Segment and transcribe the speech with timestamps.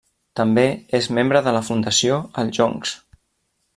[0.39, 0.63] També
[0.99, 2.95] és membre de la Fundació Els Joncs.